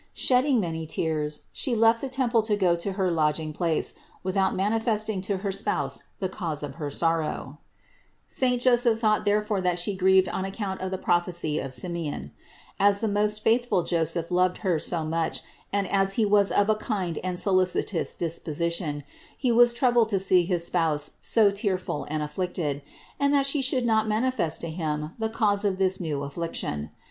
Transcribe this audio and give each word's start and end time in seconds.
Shedding 0.15 0.59
many 0.59 0.87
tears, 0.87 1.41
She 1.51 1.75
left 1.75 2.01
the 2.01 2.09
temple 2.09 2.41
to 2.41 2.55
go 2.55 2.75
to 2.75 2.93
her 2.93 3.11
lodging 3.11 3.53
place, 3.53 3.93
without 4.23 4.55
manifesting 4.55 5.21
to 5.21 5.37
her 5.45 5.51
spouse 5.51 6.05
the 6.19 6.27
cause 6.27 6.63
of 6.63 6.77
her 6.81 6.89
sorrow. 6.89 7.59
Saint 8.25 8.63
THE 8.63 8.71
INCARNATION 8.71 8.97
521 8.97 9.21
Joseph 9.21 9.25
therefore 9.25 9.57
thought 9.59 9.63
that 9.63 9.77
She 9.79 9.95
grieved 9.95 10.27
on 10.29 10.43
account 10.43 10.81
of 10.81 10.89
the 10.89 10.97
prophecy 10.97 11.59
of 11.59 11.71
Simeon. 11.71 12.31
As 12.79 12.99
the 12.99 13.07
most 13.07 13.43
faithful 13.43 13.83
Joseph 13.83 14.31
loved 14.31 14.57
Her 14.65 14.79
so 14.79 15.05
much, 15.05 15.41
and 15.71 15.87
as 15.87 16.13
he 16.13 16.25
was 16.25 16.51
of 16.51 16.67
a 16.67 16.75
kind 16.75 17.19
and 17.23 17.37
solicitous 17.37 18.15
disposition, 18.15 19.03
he 19.37 19.51
was 19.51 19.71
troubled 19.71 20.09
to 20.09 20.17
see 20.17 20.45
his 20.45 20.65
Spouse 20.65 21.11
so 21.21 21.51
tearful 21.51 22.07
and 22.09 22.23
afflicted, 22.23 22.81
and 23.19 23.31
that 23.35 23.45
She 23.45 23.61
sho'uld 23.61 23.85
not 23.85 24.07
manifest 24.07 24.61
to 24.61 24.69
him 24.71 25.11
the 25.19 25.29
cause 25.29 25.63
of 25.63 25.77
this 25.77 25.99
new 25.99 26.23
affliction. 26.23 26.89